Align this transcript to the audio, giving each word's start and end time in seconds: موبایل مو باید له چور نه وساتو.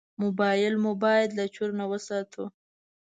موبایل 0.23 0.73
مو 0.83 0.91
باید 1.03 1.29
له 1.37 1.45
چور 1.55 1.69
نه 1.79 1.85
وساتو. 1.91 2.43